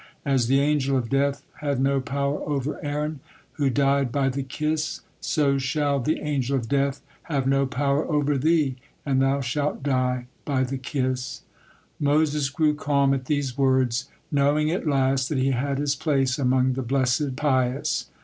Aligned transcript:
As 0.25 0.47
the 0.47 0.59
Angel 0.59 0.97
of 0.97 1.11
Death 1.11 1.43
had 1.59 1.79
no 1.79 1.99
power 2.01 2.41
over 2.49 2.83
Aaron, 2.83 3.19
who 3.51 3.69
died 3.69 4.11
'by 4.11 4.29
the 4.29 4.41
kiss,' 4.41 5.01
so 5.19 5.59
shall 5.59 5.99
the 5.99 6.21
Angel 6.21 6.55
of 6.55 6.67
Death 6.67 7.03
have 7.25 7.45
no 7.45 7.67
power 7.67 8.07
over 8.11 8.35
thee, 8.35 8.77
and 9.05 9.21
thou 9.21 9.41
shalt 9.41 9.83
die 9.83 10.25
'by 10.43 10.63
the 10.63 10.79
kiss.'" 10.79 11.43
Moses 11.99 12.49
grew 12.49 12.73
calm 12.73 13.13
at 13.13 13.25
these 13.25 13.59
words, 13.59 14.09
knowing 14.31 14.71
at 14.71 14.87
last 14.87 15.29
that 15.29 15.37
he 15.37 15.51
had 15.51 15.77
his 15.77 15.93
place 15.95 16.39
among 16.39 16.73
the 16.73 16.81
blessed 16.81 17.35
pious. 17.35 18.09